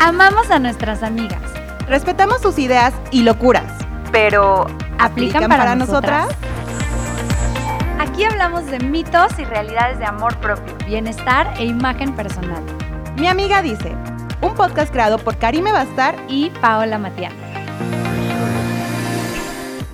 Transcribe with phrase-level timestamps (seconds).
[0.00, 1.40] Amamos a nuestras amigas.
[1.86, 3.72] Respetamos sus ideas y locuras,
[4.12, 4.66] pero
[4.98, 6.28] ¿aplican, para, nosotras?
[7.98, 12.62] Aquí hablamos de mitos y realidades de amor propio, bienestar e imagen personal.
[13.16, 13.94] Mi amiga dice,
[14.42, 17.32] un podcast creado por Karime Bastar y Paola Matián.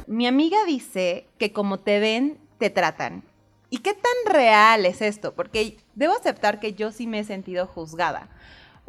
[0.07, 3.23] Mi amiga dice que como te ven, te tratan.
[3.71, 5.35] ¿Y qué tan real es esto?
[5.35, 8.29] Porque debo aceptar que yo sí me he sentido juzgada.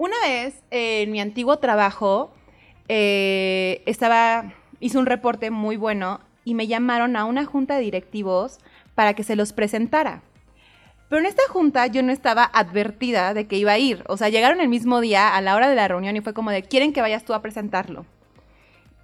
[0.02, 2.34] Una vez en mi antiguo trabajo
[2.88, 8.58] eh, estaba, hice un reporte muy bueno y me llamaron a una junta de directivos
[8.96, 10.24] para que se los presentara.
[11.08, 14.04] Pero en esta junta yo no estaba advertida de que iba a ir.
[14.08, 16.50] O sea, llegaron el mismo día a la hora de la reunión y fue como
[16.50, 18.08] de, quieren que vayas tú a presentarlo.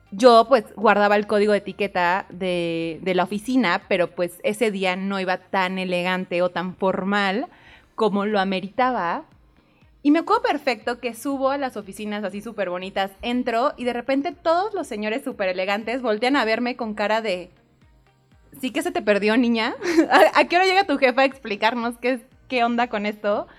[0.10, 4.96] Yo pues guardaba el código de etiqueta de, de la oficina, pero pues ese día
[4.96, 7.46] no iba tan elegante o tan formal
[7.94, 9.26] como lo ameritaba.
[10.08, 13.92] Y me acuerdo perfecto que subo a las oficinas así súper bonitas, entro y de
[13.92, 17.52] repente todos los señores súper elegantes voltean a verme con cara de,
[18.62, 19.76] ¿sí que se te perdió, niña?
[20.34, 23.50] ¿A, qué hora llega tu jefa a explicarnos qué, qué onda con esto?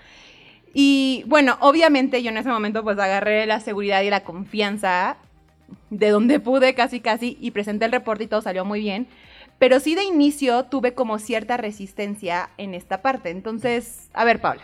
[0.73, 5.17] Y bueno, obviamente yo en ese momento pues agarré la seguridad y la confianza
[5.91, 9.05] de donde pude casi casi y presenté el reporte y todo salió muy bien.
[9.59, 13.29] Pero sí de inicio tuve como cierta resistencia en esta parte.
[13.29, 14.63] Entonces, a ver, Paula,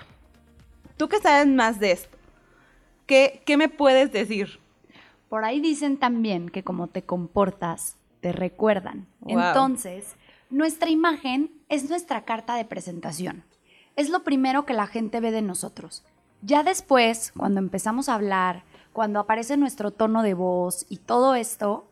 [0.97, 2.17] tú que sabes más de esto,
[3.05, 4.59] ¿qué, qué me puedes decir?
[5.29, 9.07] Por ahí dicen también que como te comportas, te recuerdan.
[9.27, 10.15] Entonces,
[10.49, 13.43] nuestra imagen es nuestra carta de presentación.
[13.95, 16.03] Es lo primero que la gente ve de nosotros.
[16.41, 21.87] Ya después, cuando empezamos a hablar, cuando aparece nuestro tono de voz y todo esto,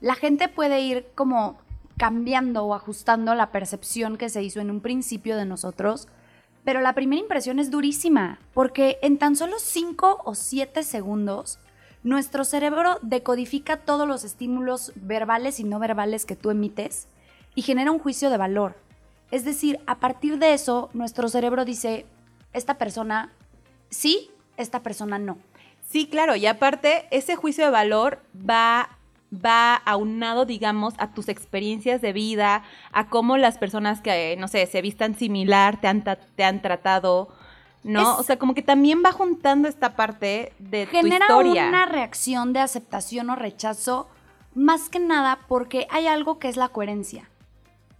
[0.00, 1.58] la gente puede ir como
[1.96, 6.08] cambiando o ajustando la percepción que se hizo en un principio de nosotros,
[6.68, 11.58] pero la primera impresión es durísima, porque en tan solo 5 o 7 segundos
[12.02, 17.08] nuestro cerebro decodifica todos los estímulos verbales y no verbales que tú emites
[17.54, 18.76] y genera un juicio de valor.
[19.30, 22.04] Es decir, a partir de eso, nuestro cerebro dice,
[22.52, 23.32] esta persona
[23.88, 25.38] sí, esta persona no.
[25.88, 28.97] Sí, claro, y aparte, ese juicio de valor va
[29.32, 32.62] va aunado, digamos, a tus experiencias de vida,
[32.92, 37.28] a cómo las personas que, no sé, se vistan similar, te han, te han tratado,
[37.82, 38.16] ¿no?
[38.16, 41.18] o sea, como que también va juntando esta parte de tu historia.
[41.28, 44.08] Genera una reacción de aceptación o rechazo,
[44.54, 47.28] más que nada porque hay algo que es la coherencia.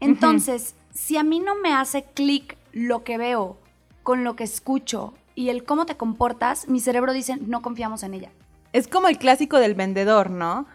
[0.00, 3.58] Entonces, si a mí no me hace clic lo que veo
[4.02, 8.14] con lo que escucho y el cómo te comportas, mi cerebro dice, no confiamos en
[8.14, 8.30] ella.
[8.72, 10.66] Es como el clásico del vendedor, ¿no?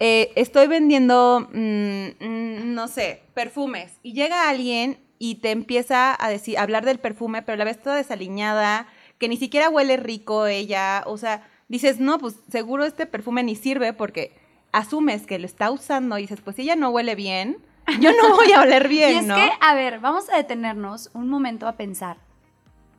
[0.00, 6.28] Eh, estoy vendiendo, mm, mm, no sé, perfumes, y llega alguien y te empieza a
[6.28, 8.88] decir, hablar del perfume, pero la ves toda desaliñada,
[9.18, 13.54] que ni siquiera huele rico ella, o sea, dices, no, pues seguro este perfume ni
[13.54, 14.36] sirve porque
[14.72, 17.58] asumes que lo está usando y dices, pues si ella no huele bien,
[18.00, 21.28] yo no voy a oler bien, y es que, a ver, vamos a detenernos un
[21.28, 22.16] momento a pensar.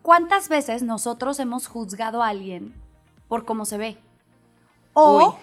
[0.02, 2.74] ¿Cuántas veces nosotros hemos juzgado a alguien
[3.28, 3.98] por cómo se ve?
[4.94, 5.38] O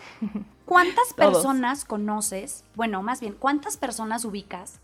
[0.65, 2.65] ¿cuántas personas conoces?
[2.75, 4.81] Bueno, más bien, ¿cuántas personas ubicas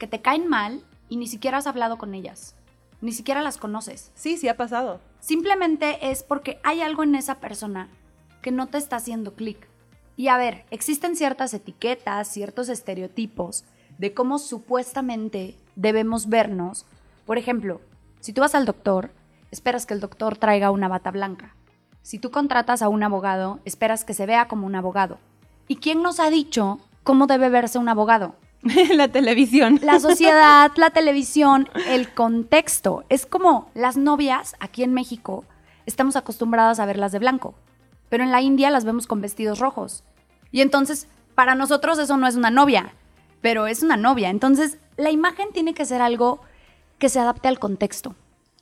[0.00, 2.56] que te caen mal y ni siquiera has hablado con ellas.
[3.02, 4.10] Ni siquiera las conoces.
[4.14, 5.00] Sí, sí ha pasado.
[5.20, 7.88] Simplemente es porque hay algo en esa persona
[8.40, 9.68] que no te está haciendo clic.
[10.16, 13.64] Y a ver, existen ciertas etiquetas, ciertos estereotipos
[13.98, 16.86] de cómo supuestamente debemos vernos.
[17.26, 17.80] Por ejemplo,
[18.20, 19.12] si tú vas al doctor,
[19.50, 21.54] esperas que el doctor traiga una bata blanca.
[22.02, 25.18] Si tú contratas a un abogado, esperas que se vea como un abogado.
[25.68, 28.34] ¿Y quién nos ha dicho cómo debe verse un abogado?
[28.94, 29.78] la televisión.
[29.82, 33.04] La sociedad, la televisión, el contexto.
[33.08, 35.44] Es como las novias aquí en México
[35.86, 37.54] estamos acostumbradas a verlas de blanco,
[38.08, 40.04] pero en la India las vemos con vestidos rojos.
[40.52, 42.92] Y entonces, para nosotros eso no es una novia,
[43.40, 44.30] pero es una novia.
[44.30, 46.40] Entonces, la imagen tiene que ser algo
[46.98, 48.14] que se adapte al contexto,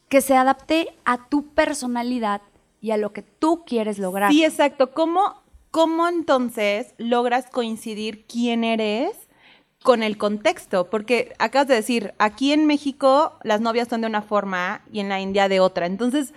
[0.08, 2.40] que se adapte a tu personalidad
[2.80, 4.30] y a lo que tú quieres lograr.
[4.30, 4.92] Sí, exacto.
[4.92, 9.28] ¿Cómo, cómo entonces logras coincidir quién eres?
[9.82, 14.22] con el contexto, porque acabas de decir, aquí en México las novias son de una
[14.22, 15.86] forma y en la India de otra.
[15.86, 16.34] Entonces,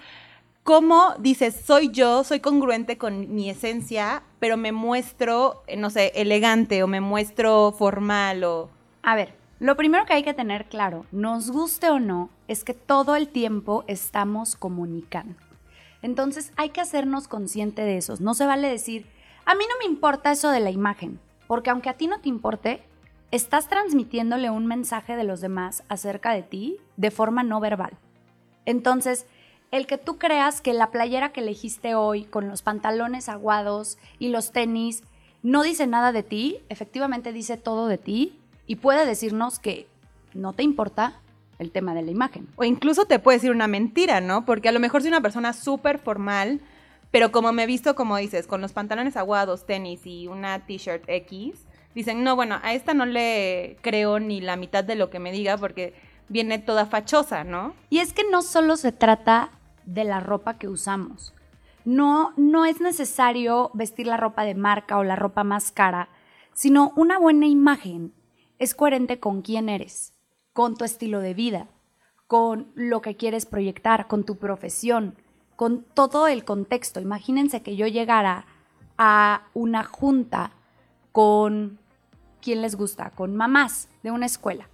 [0.63, 6.83] ¿cómo dices, soy yo, soy congruente con mi esencia, pero me muestro, no sé, elegante
[6.83, 8.69] o me muestro formal o...
[9.01, 12.73] A ver, lo primero que hay que tener claro, nos guste o no, es que
[12.73, 15.35] todo el tiempo estamos comunicando.
[16.01, 18.15] Entonces hay que hacernos consciente de eso.
[18.19, 19.05] No se vale decir,
[19.45, 22.29] a mí no me importa eso de la imagen, porque aunque a ti no te
[22.29, 22.83] importe,
[23.31, 27.91] estás transmitiéndole un mensaje de los demás acerca de ti de forma no verbal.
[28.65, 29.25] Entonces,
[29.71, 34.27] el que tú creas que la playera que elegiste hoy con los pantalones aguados y
[34.27, 35.03] los tenis
[35.43, 38.37] no dice nada de ti, efectivamente dice todo de ti
[38.67, 39.87] y puede decirnos que
[40.33, 41.19] no te importa
[41.61, 42.47] el tema de la imagen.
[42.55, 44.45] O incluso te puede decir una mentira, ¿no?
[44.45, 46.59] Porque a lo mejor soy una persona súper formal,
[47.11, 51.03] pero como me he visto, como dices, con los pantalones aguados, tenis y una t-shirt
[51.07, 55.19] X, dicen, no, bueno, a esta no le creo ni la mitad de lo que
[55.19, 55.93] me diga porque
[56.29, 57.73] viene toda fachosa, ¿no?
[57.89, 59.51] Y es que no solo se trata
[59.85, 61.33] de la ropa que usamos.
[61.83, 66.09] No, no es necesario vestir la ropa de marca o la ropa más cara,
[66.53, 68.13] sino una buena imagen
[68.59, 70.10] es coherente con quién eres,
[70.53, 71.67] con tu estilo de vida,
[72.27, 75.15] con lo que quieres proyectar, con tu profesión,
[75.55, 76.99] con todo el contexto.
[76.99, 78.45] Imagínense que yo llegara
[78.97, 80.51] a una junta
[81.11, 81.79] con,
[82.41, 83.11] ¿quién les gusta?
[83.11, 84.69] Con mamás de una escuela.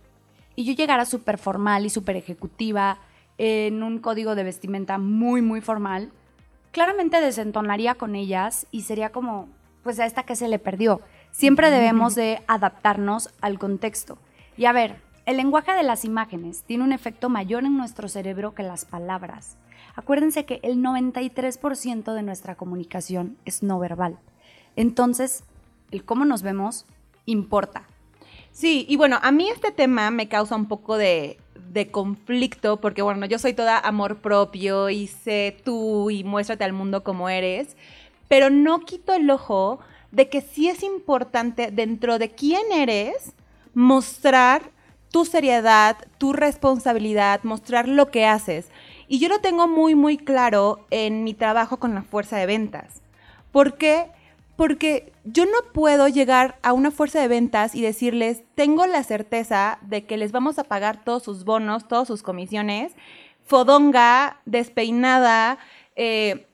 [0.56, 3.00] Y yo llegara súper formal y súper ejecutiva,
[3.38, 6.12] en un código de vestimenta muy, muy formal,
[6.71, 9.47] claramente desentonaría con ellas y sería como,
[9.83, 11.01] pues a esta que se le perdió.
[11.31, 14.18] Siempre debemos de adaptarnos al contexto.
[14.57, 18.56] Y a ver, el lenguaje de las imágenes tiene un efecto mayor en nuestro cerebro
[18.56, 19.57] que las palabras.
[19.94, 24.19] Acuérdense que el 93% de nuestra comunicación es no verbal.
[24.77, 25.44] Entonces,
[25.91, 26.85] el cómo nos vemos
[27.25, 27.83] importa.
[28.53, 31.38] Sí, y bueno, a mí este tema me causa un poco de,
[31.91, 37.03] conflicto, porque bueno, yo soy toda amor propio y sé tú y muéstrate al mundo
[37.03, 37.75] como eres,
[38.30, 39.80] pero no quito el ojo
[40.12, 43.33] de que sí es importante dentro de quién eres
[43.75, 44.71] mostrar
[45.12, 48.69] tu seriedad, tu responsabilidad, mostrar lo que haces.
[49.07, 53.01] Y yo lo tengo muy, muy claro en mi trabajo con la fuerza de ventas.
[53.51, 54.12] ¿Por qué?
[54.57, 59.77] porque yo no puedo llegar a una fuerza de ventas y decirles, tengo la certeza
[59.83, 62.94] de que les vamos a pagar todos sus bonos, todas sus comisiones,
[63.45, 65.59] fodonga, despeinada,
[65.95, 66.46] eh,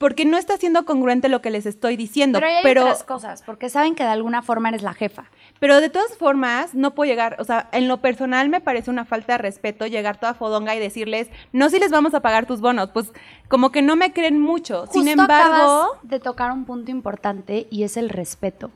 [0.00, 2.40] porque no está siendo congruente lo que les estoy diciendo.
[2.40, 5.26] Pero hay otras cosas, porque saben que de alguna forma eres la jefa.
[5.58, 9.04] Pero de todas formas, no puedo llegar, o sea, en lo personal me parece una
[9.04, 12.62] falta de respeto llegar toda fodonga y decirles, no si les vamos a pagar tus
[12.62, 13.12] bonos, pues
[13.48, 14.86] como que no me creen mucho.
[14.86, 15.98] Sin embargo...
[16.02, 18.70] de tocar un punto importante y es el respeto.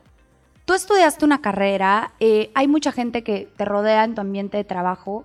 [0.67, 4.65] Tú estudiaste una carrera, eh, hay mucha gente que te rodea en tu ambiente de
[4.65, 5.25] trabajo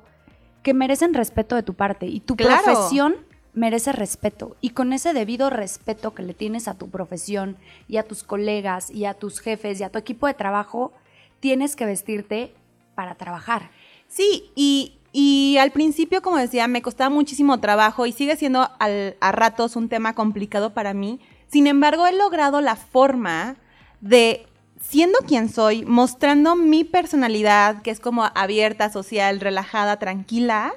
[0.64, 3.18] que merecen respeto de tu parte y tu profesión
[3.54, 4.56] merece respeto.
[4.62, 7.58] Y con ese debido respeto que le tienes a tu profesión
[7.88, 10.94] y a tus colegas y a tus jefes y a tu equipo de trabajo,
[11.40, 12.54] tienes que vestirte
[12.96, 13.72] para trabajar.
[14.08, 19.76] Sí, y, al principio, como decía, me costaba muchísimo trabajo y sigue siendo a ratos
[19.76, 21.20] un tema complicado para mí.
[21.48, 23.56] Sin embargo, he logrado la forma
[24.02, 24.46] de,
[24.80, 30.74] siendo quien soy, mostrando mi personalidad, que es como abierta, social, relajada, tranquila,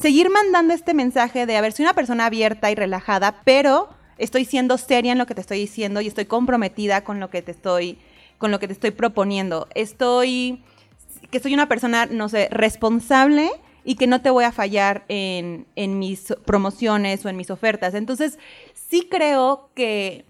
[0.00, 3.88] seguir mandando este mensaje de, a ver, soy una persona abierta y relajada, pero
[4.18, 7.42] estoy siendo seria en lo que te estoy diciendo y estoy comprometida con lo que
[7.42, 7.98] te estoy,
[8.38, 9.68] con lo que te estoy proponiendo.
[9.74, 10.62] Estoy,
[11.30, 13.50] que soy una persona, no sé, responsable
[13.84, 17.94] y que no te voy a fallar en, en mis promociones o en mis ofertas.
[17.94, 18.38] Entonces,
[18.74, 20.24] sí creo que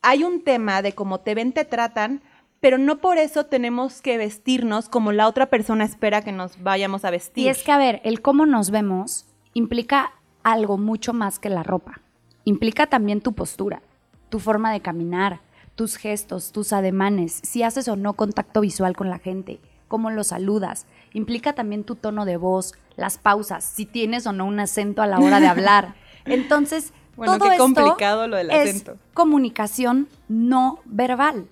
[0.00, 2.22] hay un tema de cómo te ven, te tratan,
[2.62, 7.04] pero no por eso tenemos que vestirnos como la otra persona espera que nos vayamos
[7.04, 7.46] a vestir.
[7.46, 10.12] Y es que, a ver, el cómo nos vemos implica
[10.44, 12.02] algo mucho más que la ropa.
[12.44, 13.82] Implica también tu postura,
[14.28, 15.40] tu forma de caminar,
[15.74, 20.22] tus gestos, tus ademanes, si haces o no contacto visual con la gente, cómo lo
[20.22, 20.86] saludas.
[21.14, 25.08] Implica también tu tono de voz, las pausas, si tienes o no un acento a
[25.08, 25.96] la hora de hablar.
[26.26, 28.92] Entonces, bueno, todo qué complicado lo del acento.
[28.92, 31.48] Es comunicación no verbal.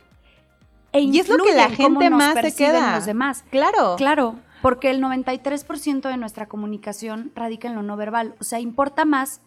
[0.93, 2.97] E y es lo que la gente más se queda.
[2.97, 3.45] los demás.
[3.51, 3.97] Claro.
[3.97, 8.35] Claro, porque el 93% de nuestra comunicación radica en lo no verbal.
[8.41, 9.41] O sea, importa más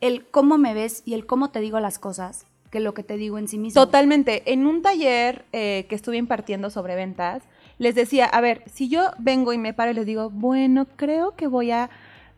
[0.00, 3.16] el cómo me ves y el cómo te digo las cosas que lo que te
[3.16, 3.80] digo en sí mismo.
[3.80, 4.52] Totalmente.
[4.52, 7.44] En un taller eh, que estuve impartiendo sobre ventas,
[7.78, 11.36] les decía, a ver, si yo vengo y me paro y les digo, bueno, creo
[11.36, 11.90] que voy a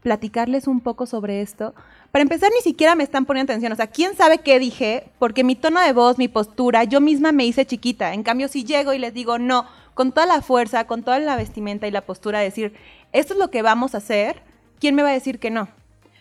[0.03, 1.75] platicarles un poco sobre esto,
[2.17, 3.73] para empezar, ni siquiera me están poniendo atención.
[3.73, 5.05] O sea, ¿quién sabe qué dije?
[5.19, 8.15] Porque mi tono de voz, mi postura, yo misma me hice chiquita.
[8.15, 11.37] En cambio, si llego y les digo, no, con toda la fuerza, con toda la
[11.37, 12.73] vestimenta y la postura, decir,
[13.13, 14.41] esto es lo que vamos a hacer,
[14.81, 15.69] ¿quién me va a decir que no?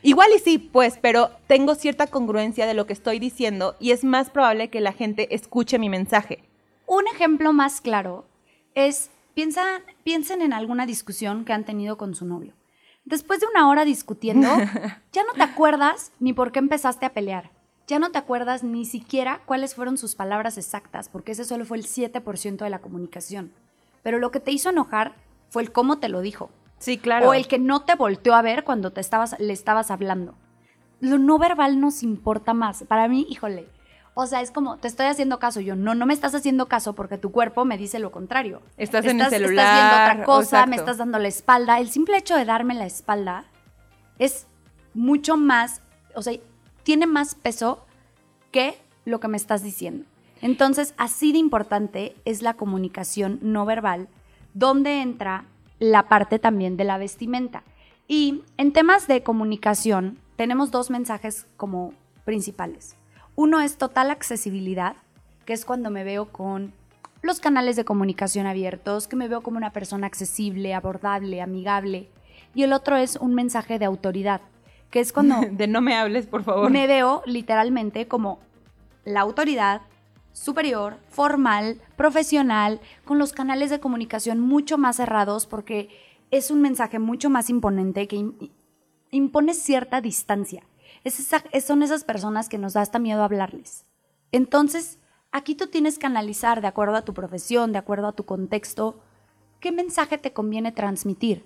[0.01, 4.03] Igual y sí, pues, pero tengo cierta congruencia de lo que estoy diciendo y es
[4.03, 6.43] más probable que la gente escuche mi mensaje.
[6.87, 8.25] Un ejemplo más claro
[8.73, 9.63] es, piensa,
[10.03, 12.51] piensen en alguna discusión que han tenido con su novio
[13.05, 14.47] Después de una hora discutiendo,
[15.13, 17.51] ya no te acuerdas ni por qué empezaste a pelear.
[17.87, 21.77] Ya no te acuerdas ni siquiera cuáles fueron sus palabras exactas, porque ese solo fue
[21.77, 23.51] el 7% de la comunicación.
[24.01, 25.15] Pero lo que te hizo enojar
[25.49, 26.49] fue el cómo te lo dijo.
[26.79, 27.29] Sí, claro.
[27.29, 30.33] O el que no te volteó a ver cuando te estabas, le estabas hablando.
[30.99, 32.83] lo no verbal nos importa más.
[32.87, 33.69] Para mí, híjole,
[34.17, 35.59] o sea, es como, te estoy haciendo caso.
[35.59, 38.61] Yo, no, no me estás haciendo caso porque tu cuerpo me dice lo contrario.
[38.77, 39.65] Estás, en el celular.
[39.65, 41.79] Estás viendo otra cosa, me estás dando la espalda.
[41.81, 43.43] El simple hecho de darme la espalda
[44.17, 44.47] es
[44.93, 45.81] mucho más,
[46.15, 46.33] o sea,
[46.83, 47.85] tiene más peso
[48.51, 50.05] que lo que me estás diciendo.
[50.41, 54.07] Entonces, así de importante es la comunicación no verbal,
[54.53, 55.43] donde entra
[55.79, 57.63] la parte también de la vestimenta.
[58.07, 61.93] Y en temas de comunicación, tenemos dos mensajes como
[62.23, 62.95] principales.
[63.35, 64.95] Uno es total accesibilidad,
[65.45, 66.73] que es cuando me veo con
[67.21, 72.07] los canales de comunicación abiertos, que me veo como una persona accesible, abordable, amigable.
[72.53, 74.41] Y el otro es un mensaje de autoridad,
[74.89, 75.41] que es cuando...
[75.51, 76.71] de no me hables, por favor.
[76.71, 78.39] Me veo literalmente como
[79.03, 79.81] la autoridad
[80.31, 85.89] superior, formal, profesional, con los canales de comunicación mucho más cerrados porque
[86.31, 88.31] es un mensaje mucho más imponente que
[89.11, 90.63] impone cierta distancia
[91.11, 93.85] son esas personas que nos da hasta miedo hablarles.
[94.31, 94.99] Entonces,
[95.31, 98.99] aquí tú tienes que analizar de acuerdo a tu profesión, de acuerdo a tu contexto,
[99.59, 101.45] qué mensaje te conviene transmitir.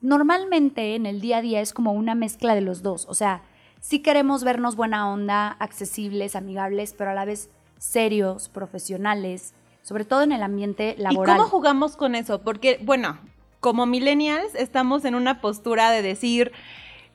[0.00, 3.42] Normalmente en el día a día es como una mezcla de los dos, o sea,
[3.80, 10.22] sí queremos vernos buena onda, accesibles, amigables, pero a la vez serios, profesionales, sobre todo
[10.22, 11.36] en el ambiente laboral.
[11.36, 12.42] ¿Y cómo jugamos con eso?
[12.42, 13.18] Porque, bueno,
[13.60, 16.52] como millennials estamos en una postura de decir,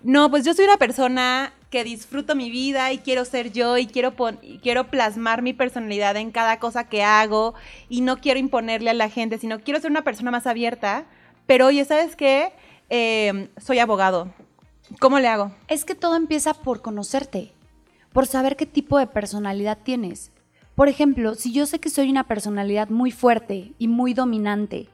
[0.04, 3.88] no, pues yo soy una persona que disfruto mi vida y quiero ser yo y
[3.88, 4.14] quiero,
[4.62, 7.54] quiero plasmar mi personalidad en cada cosa que hago
[7.88, 11.06] y no quiero imponerle a la gente, sino quiero ser una persona más abierta.
[11.46, 12.52] Pero oye, ¿sabes qué?
[12.90, 14.34] Em, soy abogado.
[15.00, 15.54] ¿Cómo le hago?
[15.68, 17.54] Es que todo empieza por conocerte,
[18.12, 20.32] por saber qué tipo de personalidad tienes.
[20.76, 24.90] Por ejemplo, si yo sé que soy una personalidad muy fuerte y muy dominante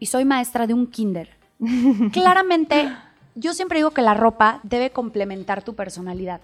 [0.00, 1.36] y soy maestra de un kinder,
[2.12, 2.88] claramente
[3.36, 6.40] yo siempre digo que la ropa debe complementar tu personalidad.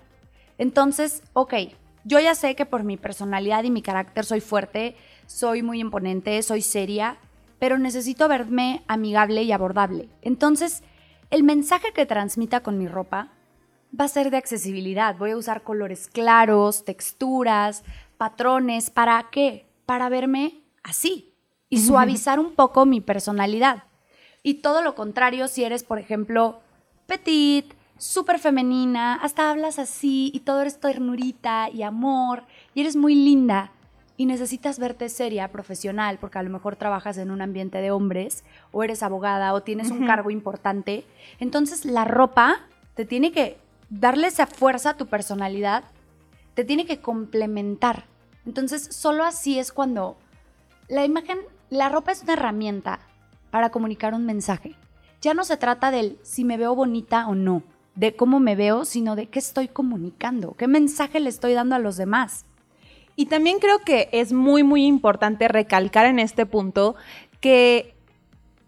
[0.59, 1.55] Entonces, ok,
[2.05, 4.95] yo ya sé que por mi personalidad y mi carácter soy fuerte,
[5.27, 7.17] soy muy imponente, soy seria,
[7.59, 10.09] pero necesito verme amigable y abordable.
[10.21, 10.83] Entonces,
[11.31, 13.31] el mensaje que transmita con mi ropa
[13.99, 15.17] va a ser de accesibilidad.
[15.17, 17.85] Voy a usar colores claros, texturas,
[18.19, 18.91] patrones.
[18.91, 19.67] ¿Para qué?
[19.87, 21.33] Para verme así
[21.71, 23.85] y suavizar un poco mi personalidad.
[24.43, 26.61] Y todo lo contrario si eres, por ejemplo,
[27.13, 33.15] petit, súper femenina, hasta hablas así y todo eres ternurita y amor y eres muy
[33.15, 33.71] linda
[34.17, 38.45] y necesitas verte seria, profesional, porque a lo mejor trabajas en un ambiente de hombres
[38.71, 41.05] o eres abogada o tienes un cargo importante,
[41.39, 42.61] entonces la ropa
[42.95, 43.59] te tiene que
[43.91, 45.85] darle esa fuerza a tu personalidad,
[46.55, 48.07] te tiene que complementar.
[48.47, 50.17] Entonces solo así es cuando
[50.89, 51.39] la imagen,
[51.69, 53.01] la ropa es una herramienta
[53.51, 54.77] para comunicar un mensaje
[55.23, 57.63] ya no se trata del si me veo bonita o no,
[57.95, 61.79] de cómo me veo, sino de qué estoy comunicando, qué mensaje le estoy dando a
[61.79, 62.45] los demás.
[63.15, 66.97] Y también creo que es muy, muy importante recalcar en este punto
[67.41, 67.95] que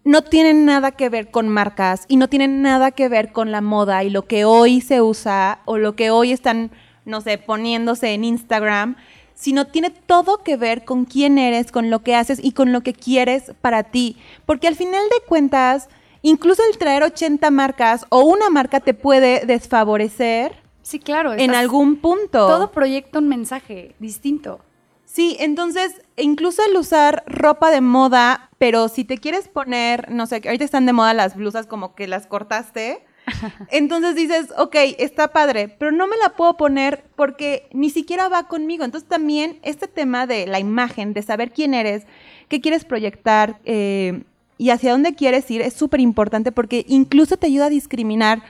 [0.04, 3.62] no tienen nada que ver con marcas y no tienen nada que ver con la
[3.62, 6.70] moda y lo que hoy se usa o lo que hoy están,
[7.04, 8.96] no sé, poniéndose en Instagram,
[9.34, 12.82] sino tiene todo que ver con quién eres, con lo que haces y con lo
[12.82, 14.18] que quieres para ti.
[14.44, 15.88] Porque al final de cuentas,
[16.24, 20.60] incluso el traer 80 marcas o una marca te puede desfavorecer.
[20.82, 21.34] Sí, claro.
[21.34, 22.46] En algún punto.
[22.46, 24.60] Todo proyecta un mensaje distinto.
[25.04, 30.42] Sí, entonces, incluso el usar ropa de moda, pero si te quieres poner, no sé,
[30.44, 33.04] ahorita están de moda las blusas como que las cortaste.
[33.70, 38.48] Entonces dices, ok, está padre, pero no me la puedo poner porque ni siquiera va
[38.48, 38.84] conmigo.
[38.84, 42.06] Entonces también este tema de la imagen, de saber quién eres,
[42.48, 44.24] qué quieres proyectar, eh,
[44.58, 48.42] y hacia dónde quieres ir es súper importante porque incluso te ayuda a discriminar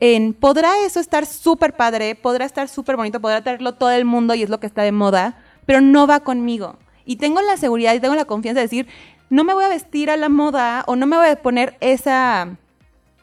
[0.00, 4.34] en, podrá eso estar súper padre, podrá estar súper bonito, podrá tenerlo todo el mundo
[4.34, 6.76] y es lo que está de moda, pero no va conmigo.
[7.04, 8.86] Y tengo la seguridad y tengo la confianza de decir,
[9.28, 12.56] no me voy a vestir a la moda o no me voy a poner esa,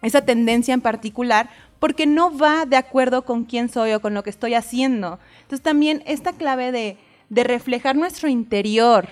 [0.03, 4.23] esa tendencia en particular porque no va de acuerdo con quién soy o con lo
[4.23, 5.19] que estoy haciendo.
[5.41, 6.97] Entonces también esta clave de,
[7.29, 9.07] de reflejar nuestro interior,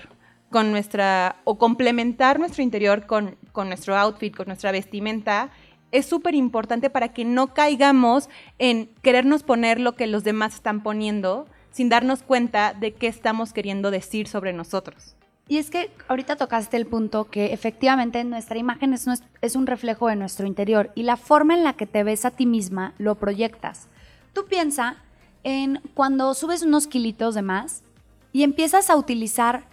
[0.50, 5.50] con nuestra, o complementar nuestro interior con, con nuestro outfit, con nuestra vestimenta,
[5.92, 10.82] es súper importante para que no caigamos en querernos poner lo que los demás están
[10.82, 15.16] poniendo sin darnos cuenta de qué estamos queriendo decir sobre nosotros.
[15.48, 19.06] Y es que ahorita tocaste el punto que efectivamente nuestra imagen es,
[19.40, 22.30] es un reflejo de nuestro interior y la forma en la que te ves a
[22.30, 23.88] ti misma lo proyectas.
[24.32, 24.96] Tú piensa
[25.44, 27.82] en cuando subes unos kilitos de más
[28.32, 29.64] y empiezas a utilizar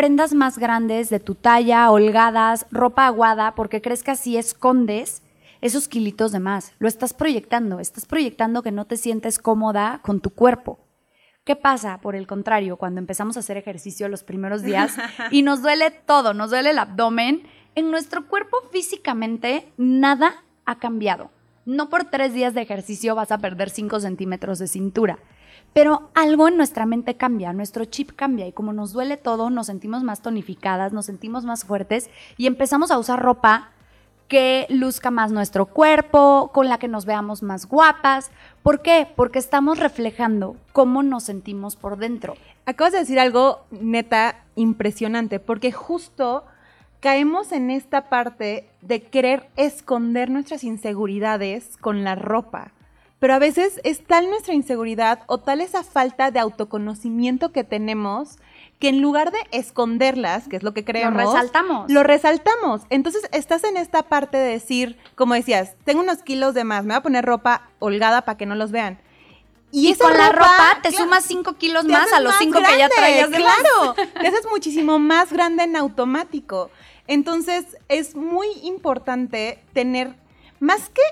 [0.00, 5.22] prendas más grandes de tu talla, holgadas, ropa aguada, porque crees que así escondes
[5.60, 6.72] esos kilitos de más.
[6.78, 10.78] Lo estás proyectando, estás proyectando que no te sientes cómoda con tu cuerpo.
[11.44, 12.00] ¿Qué pasa?
[12.00, 14.96] Por el contrario, cuando empezamos a hacer ejercicio los primeros días
[15.30, 17.42] y nos duele todo, nos duele el abdomen,
[17.74, 21.30] en nuestro cuerpo físicamente nada ha cambiado.
[21.66, 25.18] No por tres días de ejercicio vas a perder 5 centímetros de cintura,
[25.72, 29.66] pero algo en nuestra mente cambia, nuestro chip cambia y como nos duele todo, nos
[29.66, 33.70] sentimos más tonificadas, nos sentimos más fuertes y empezamos a usar ropa
[34.30, 38.30] que luzca más nuestro cuerpo, con la que nos veamos más guapas.
[38.62, 39.08] ¿Por qué?
[39.16, 42.36] Porque estamos reflejando cómo nos sentimos por dentro.
[42.64, 46.44] Acabas de decir algo neta impresionante, porque justo
[47.00, 52.70] caemos en esta parte de querer esconder nuestras inseguridades con la ropa.
[53.20, 58.38] Pero a veces es tal nuestra inseguridad o tal esa falta de autoconocimiento que tenemos
[58.78, 61.92] que en lugar de esconderlas, que es lo que creemos, lo resaltamos.
[61.92, 62.80] Lo resaltamos.
[62.88, 66.94] Entonces estás en esta parte de decir, como decías, tengo unos kilos de más, me
[66.94, 68.98] voy a poner ropa holgada para que no los vean.
[69.70, 73.30] Y, con la ropa te sumas 5 kilos más a los 5 que ya traías
[73.30, 76.70] de Claro, te haces muchísimo más grande en automático.
[77.06, 80.16] Entonces es muy importante tener,
[80.58, 81.02] más que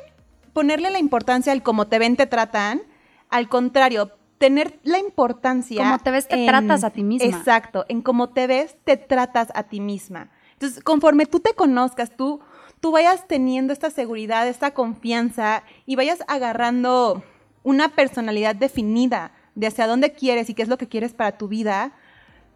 [0.59, 2.83] ponerle la importancia al cómo te ven, te tratan,
[3.29, 5.85] al contrario, tener la importancia.
[5.85, 7.29] Como te ves, te tratas a ti misma.
[7.29, 10.33] Exacto, en cómo te ves, te tratas a ti misma.
[10.55, 12.41] Entonces, conforme tú te conozcas, tú,
[12.81, 17.23] tú vayas teniendo esta seguridad, esta confianza y vayas agarrando
[17.62, 21.47] una personalidad definida de hacia dónde quieres y qué es lo que quieres para tu
[21.47, 21.93] vida,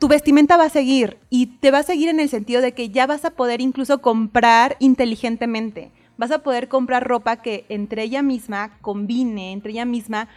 [0.01, 2.89] tu vestimenta va a seguir y te va a seguir en el sentido de que
[2.89, 5.93] ya vas a poder incluso comprar inteligentemente.
[6.23, 10.29] Vas a poder comprar ropa que entre ella misma combine, entre ella misma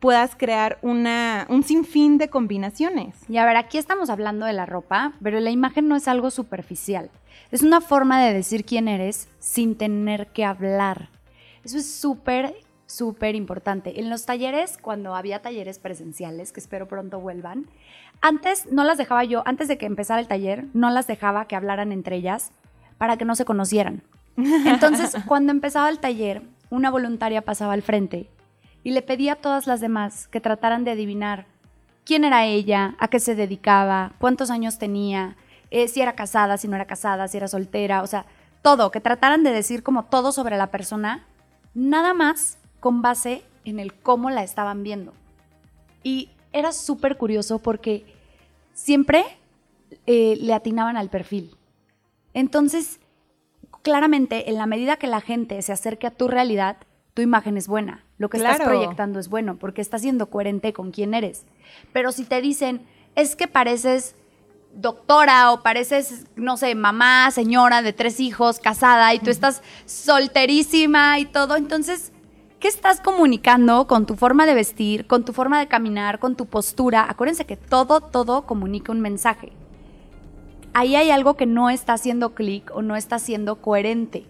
[0.00, 3.14] puedas crear una, un sinfín de combinaciones.
[3.28, 6.32] Y a ver, aquí estamos hablando de la ropa, pero la imagen no es algo
[6.32, 7.12] superficial.
[7.52, 11.10] Es una forma de decir quién eres sin tener que hablar.
[11.62, 12.56] Eso es súper,
[12.86, 14.00] súper importante.
[14.00, 17.68] En los talleres, cuando había talleres presenciales, que espero pronto vuelvan,
[18.20, 21.54] antes no las dejaba yo, antes de que empezara el taller, no las dejaba que
[21.54, 22.50] hablaran entre ellas
[22.98, 24.02] para que no se conocieran.
[24.36, 28.28] Entonces, cuando empezaba el taller, una voluntaria pasaba al frente
[28.82, 31.46] y le pedí a todas las demás que trataran de adivinar
[32.04, 35.36] quién era ella, a qué se dedicaba, cuántos años tenía,
[35.70, 38.26] eh, si era casada, si no era casada, si era soltera, o sea,
[38.62, 41.26] todo, que trataran de decir como todo sobre la persona,
[41.74, 45.12] nada más con base en el cómo la estaban viendo.
[46.02, 48.04] Y era súper curioso porque
[48.74, 49.24] siempre
[50.06, 51.56] eh, le atinaban al perfil.
[52.34, 53.00] Entonces,
[53.84, 56.78] claramente, en la medida que la gente se acerque a tu realidad,
[57.12, 60.90] tu imagen es buena, lo que estás proyectando es bueno, porque estás siendo coherente con
[60.90, 61.44] quién eres.
[61.92, 64.16] Pero si te dicen, es que pareces
[64.74, 71.20] doctora o pareces, no sé, mamá, señora de tres hijos, casada, y tú estás solterísima
[71.20, 72.10] y todo, entonces,
[72.58, 76.46] ¿qué estás comunicando con tu forma de vestir, con tu forma de caminar, con tu
[76.46, 77.06] postura?
[77.08, 79.52] Acuérdense que todo, todo comunica un mensaje.
[80.74, 84.26] Ahí hay algo que no está haciendo clic o no está siendo coherente.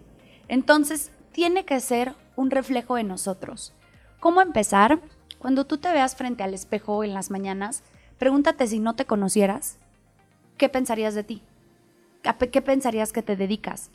[0.46, 3.72] Entonces, tiene que ser un reflejo de nosotros.
[4.20, 5.00] ¿Cómo empezar?
[5.38, 7.82] Cuando tú te veas frente al espejo en las mañanas,
[8.18, 9.78] pregúntate si no te conocieras,
[10.56, 11.42] ¿qué pensarías de ti?
[12.24, 13.90] ¿A qué pensarías que te dedicas?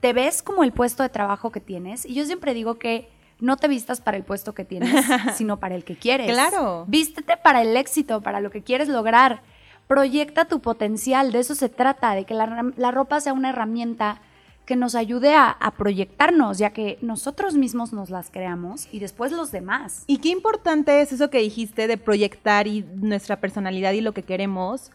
[0.00, 2.06] ¿Te ves como el puesto de trabajo que tienes?
[2.06, 3.08] Y yo siempre digo que
[3.40, 5.04] no te vistas para el puesto que tienes,
[5.36, 6.30] sino para el que quieres.
[6.30, 6.84] Claro.
[6.88, 9.42] Vístete para el éxito, para lo que quieres lograr.
[9.88, 14.20] Proyecta tu potencial, de eso se trata, de que la, ropa sea una herramienta
[14.66, 19.50] que nos ayude a, proyectarnos, ya que nosotros mismos nos las creamos y después los
[19.50, 20.04] demás.
[20.06, 24.24] Y qué importante es eso que dijiste de proyectar y nuestra personalidad y lo que
[24.24, 24.90] queremos,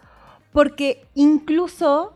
[0.51, 2.13] porque incluso,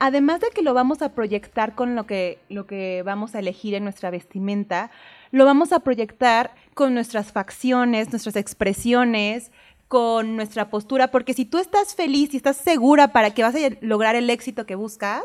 [0.00, 3.74] además de que lo vamos a proyectar con lo que, lo que vamos a elegir
[3.74, 4.90] en nuestra vestimenta,
[5.30, 9.52] lo vamos a proyectar con nuestras facciones, nuestras expresiones,
[9.88, 13.58] con nuestra postura, porque si tú estás feliz y estás segura para que vas a
[13.80, 15.24] lograr el éxito que buscas,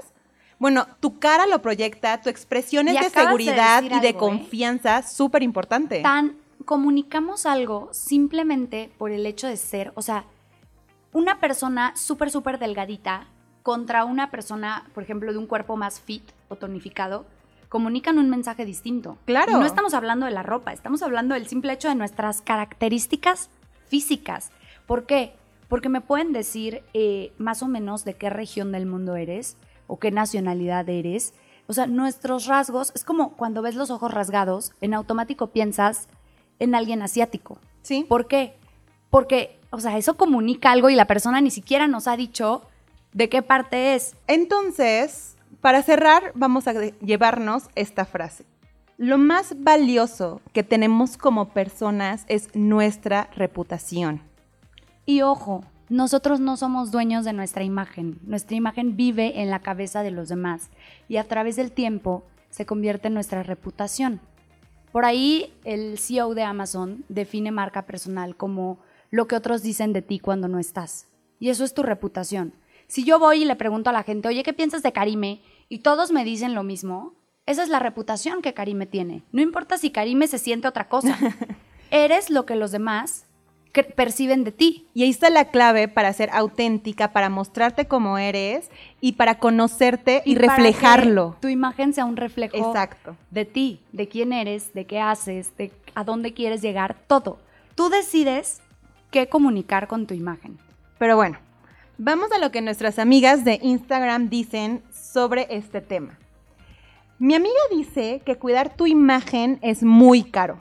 [0.57, 4.15] bueno, tu cara lo proyecta, tu expresión es de seguridad y de ¿eh?
[4.15, 6.01] confianza, súper importante.
[6.01, 10.23] Tan comunicamos algo simplemente por el hecho de ser, o sea,
[11.11, 13.27] una persona súper, súper delgadita
[13.61, 17.25] contra una persona, por ejemplo, de un cuerpo más fit o tonificado,
[17.67, 19.17] comunican un mensaje distinto.
[19.25, 19.57] Claro.
[19.57, 23.49] no estamos hablando de la ropa, estamos hablando del simple hecho de nuestras características
[23.93, 24.49] físicas.
[24.87, 25.35] ¿Por qué?
[25.69, 29.99] Porque me pueden decir eh, más o menos de qué región del mundo eres, o
[29.99, 31.35] qué nacionalidad eres.
[31.67, 36.07] O sea, nuestros rasgos, es como cuando ves los ojos rasgados, en automático piensas
[36.57, 37.59] en alguien asiático.
[37.83, 38.03] ¿Sí?
[38.09, 38.55] ¿Por qué?
[39.11, 42.63] Porque, o sea, eso comunica algo y la persona ni siquiera nos ha dicho
[43.11, 44.15] de qué parte es.
[44.25, 48.43] Entonces, para cerrar, vamos a llevarnos esta frase.
[48.97, 54.21] Lo más valioso que tenemos como personas es nuestra reputación.
[55.05, 58.19] Y ojo, nosotros no somos dueños de nuestra imagen.
[58.23, 60.69] Nuestra imagen vive en la cabeza de los demás
[61.09, 64.21] y a través del tiempo se convierte en nuestra reputación.
[64.91, 68.79] Por ahí el CEO de Amazon define marca personal como
[69.09, 71.07] lo que otros dicen de ti cuando no estás.
[71.39, 72.53] Y eso es tu reputación.
[72.87, 75.41] Si yo voy y le pregunto a la gente, oye, ¿qué piensas de Karime?
[75.67, 77.13] Y todos me dicen lo mismo,
[77.45, 79.23] esa es la reputación que Karime tiene.
[79.31, 81.17] No importa si Karime se siente otra cosa.
[81.91, 83.25] Eres lo que los demás
[83.81, 84.87] perciben de ti.
[84.93, 88.69] Y ahí está la clave para ser auténtica, para mostrarte como eres
[89.01, 91.37] y para conocerte y, reflejarlo.
[91.41, 93.17] tu imagen sea un reflejo Exacto.
[93.31, 97.39] de ti, de quién eres, de qué haces, de a dónde quieres llegar, todo.
[97.73, 98.61] Tú decides
[99.09, 100.59] qué comunicar con tu imagen.
[100.99, 101.39] Pero bueno,
[101.97, 106.19] vamos a lo que nuestras amigas de Instagram dicen sobre este tema.
[107.19, 110.59] Mi amiga dice que cuidar tu imagen es muy caro.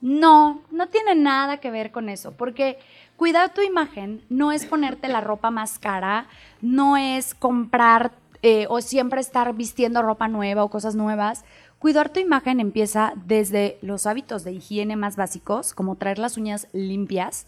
[0.00, 2.78] No, no tiene nada que ver con eso, porque
[3.16, 6.28] cuidar tu imagen no es ponerte la ropa más cara,
[6.60, 11.44] no es comprar eh, o siempre estar vistiendo ropa nueva o cosas nuevas.
[11.78, 16.68] Cuidar tu imagen empieza desde los hábitos de higiene más básicos, como traer las uñas
[16.72, 17.46] limpias.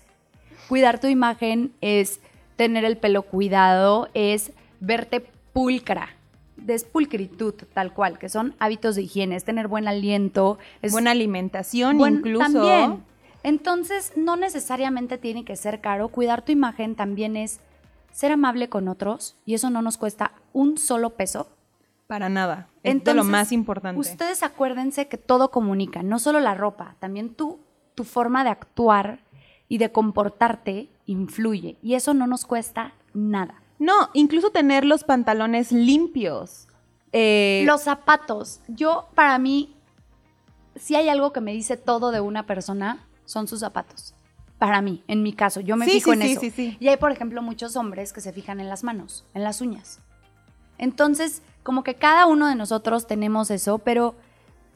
[0.68, 2.20] Cuidar tu imagen es
[2.56, 6.15] tener el pelo cuidado, es verte pulcra,
[6.66, 12.00] despulcritud, tal cual, que son hábitos de higiene, es tener buen aliento, es buena alimentación
[12.00, 12.52] incluso.
[12.52, 13.04] También.
[13.42, 16.08] Entonces, no necesariamente tiene que ser caro.
[16.08, 17.60] Cuidar tu imagen también es
[18.10, 21.48] ser amable con otros y eso no nos cuesta un solo peso.
[22.06, 22.68] Para nada.
[22.82, 24.00] Es de lo más importante.
[24.00, 27.60] Ustedes acuérdense que todo comunica, no solo la ropa, también tú,
[27.94, 29.20] tu forma de actuar
[29.68, 33.62] y de comportarte influye y eso no nos cuesta nada.
[33.78, 36.68] No, incluso tener los pantalones limpios.
[37.12, 38.60] Eh, los zapatos.
[38.68, 39.74] Yo, para mí,
[40.74, 44.14] si hay algo que me dice todo de una persona, son sus zapatos.
[44.58, 46.40] Para mí, en mi caso, yo me fijo en eso.
[46.56, 50.00] Y hay, por ejemplo, muchos hombres que se fijan en las manos, en las uñas.
[50.78, 54.14] Entonces, como que cada uno de nosotros tenemos eso, pero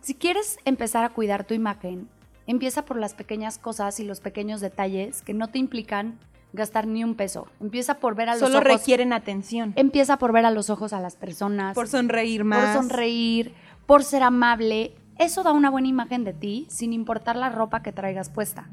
[0.01, 2.09] si quieres empezar a cuidar tu imagen,
[2.47, 6.19] empieza por las pequeñas cosas y los pequeños detalles que no te implican
[6.53, 7.47] gastar ni un peso.
[7.61, 8.53] Empieza por ver a los ojos.
[8.55, 9.73] Solo requieren atención.
[9.77, 11.75] Empieza por ver a los ojos a las personas.
[11.75, 12.77] Por sonreír más.
[12.77, 13.55] Por sonreír,
[13.87, 14.95] por ser amable.
[15.19, 18.69] Eso da una buena imagen de ti, sin importar la ropa que traigas puesta.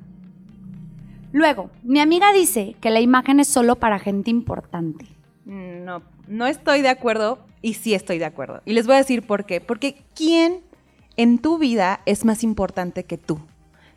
[1.31, 5.05] Luego, mi amiga dice que la imagen es solo para gente importante.
[5.45, 8.61] No, no estoy de acuerdo y sí estoy de acuerdo.
[8.65, 9.61] Y les voy a decir por qué.
[9.61, 10.61] Porque ¿quién
[11.15, 13.39] en tu vida es más importante que tú?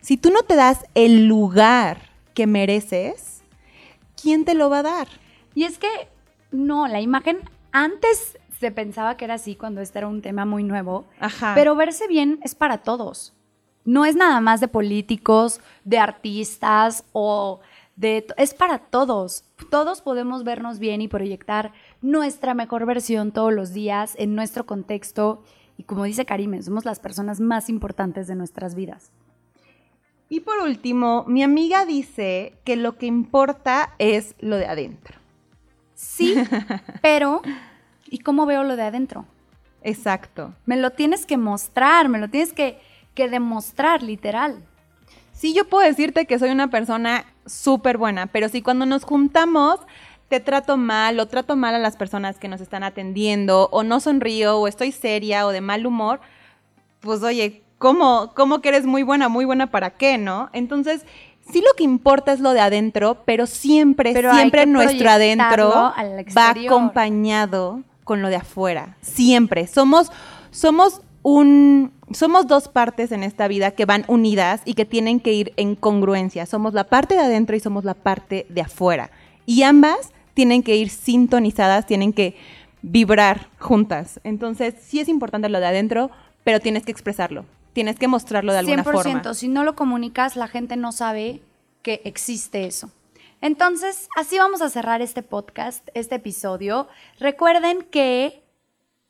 [0.01, 1.99] Si tú no te das el lugar
[2.35, 3.40] que mereces,
[4.21, 5.09] ¿quién te lo va a dar?
[5.55, 5.89] Y es que,
[6.51, 7.39] no, la imagen
[7.73, 11.53] antes se pensaba que era así cuando este era un tema muy nuevo, Ajá.
[11.55, 13.33] pero verse bien es para todos.
[13.85, 17.61] No es nada más de políticos, de artistas o
[17.97, 18.27] de...
[18.37, 19.45] Es para todos.
[19.71, 25.43] Todos podemos vernos bien y proyectar nuestra mejor versión todos los días en nuestro contexto.
[25.79, 29.13] Y como dice Karime, somos las personas más importantes de nuestras vidas.
[30.33, 35.19] Y por último, mi amiga dice que lo que importa es lo de adentro.
[35.97, 36.37] Sí,
[37.03, 37.43] pero
[38.09, 39.27] ¿y cómo veo lo de adentro?
[39.83, 40.55] Exacto.
[40.67, 42.79] Me lo tienes que mostrar, me lo tienes que,
[43.17, 44.63] que demostrar, literal.
[45.33, 49.81] Sí, yo puedo decirte que soy una persona súper buena, pero si cuando nos juntamos
[50.29, 53.99] te trato mal o trato mal a las personas que nos están atendiendo o no
[53.99, 56.21] sonrío o estoy seria o de mal humor,
[57.01, 60.51] pues oye, ¿cómo, cómo que eres muy buena, muy buena para qué, no?
[60.53, 61.07] Entonces,
[61.51, 65.93] sí lo que importa es lo de adentro, pero siempre, siempre nuestro adentro
[66.37, 68.97] va acompañado con lo de afuera.
[69.01, 69.67] Siempre.
[69.67, 70.13] Somos,
[70.51, 75.33] somos un, somos dos partes en esta vida que van unidas y que tienen que
[75.33, 76.45] ir en congruencia.
[76.45, 79.11] Somos la parte de adentro y somos la parte de afuera.
[79.47, 82.37] Y ambas tienen que ir sintonizadas, tienen que
[82.83, 84.21] vibrar juntas.
[84.23, 86.11] Entonces, sí es importante lo de adentro,
[86.45, 87.47] pero tienes que expresarlo.
[87.73, 89.35] Tienes que mostrarlo de alguna 100%, forma.
[89.35, 91.43] Si no lo comunicas, la gente no sabe
[91.83, 92.91] que existe eso.
[93.41, 96.89] Entonces, así vamos a cerrar este podcast, este episodio.
[97.19, 98.43] Recuerden que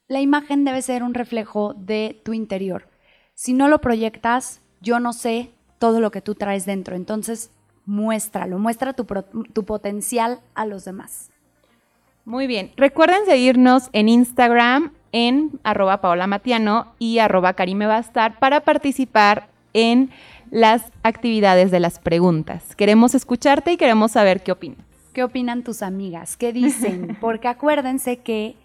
[0.07, 2.89] la imagen debe ser un reflejo de tu interior.
[3.35, 6.95] Si no lo proyectas, yo no sé todo lo que tú traes dentro.
[6.95, 7.51] Entonces,
[7.87, 11.31] muéstralo, muestra tu, tu potencial a los demás.
[12.25, 12.73] Muy bien.
[12.77, 20.11] Recuerden seguirnos en Instagram en arroba Paola Matiano y arroba Karime Bastar para participar en
[20.51, 22.75] las actividades de las preguntas.
[22.77, 24.85] Queremos escucharte y queremos saber qué opinas.
[25.13, 26.37] ¿Qué opinan tus amigas?
[26.37, 27.17] ¿Qué dicen?
[27.21, 28.57] Porque acuérdense que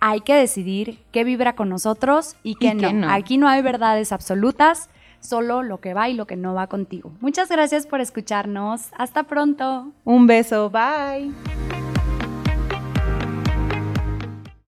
[0.00, 3.10] hay que decidir qué vibra con nosotros y qué, no.
[3.10, 7.12] Aquí no hay verdades absolutas, solo lo que va y lo que no va contigo.
[7.20, 8.88] Muchas gracias por escucharnos.
[8.96, 9.92] Hasta pronto.
[10.04, 10.70] Un beso.
[10.70, 11.32] Bye.